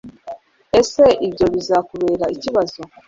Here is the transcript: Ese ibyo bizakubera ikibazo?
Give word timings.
Ese 0.79 1.03
ibyo 1.27 1.45
bizakubera 1.53 2.25
ikibazo? 2.35 2.79